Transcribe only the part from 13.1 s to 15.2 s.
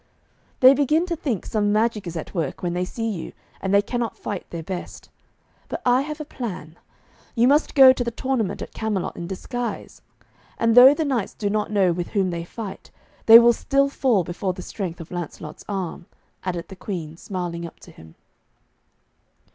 they will still fall before the strength of